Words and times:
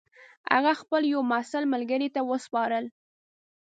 هغه 0.53 0.71
خپل 0.81 1.01
یوه 1.13 1.25
محصل 1.31 1.63
ملګري 1.73 2.07
ته 2.15 2.21
وسپارل. 2.29 2.85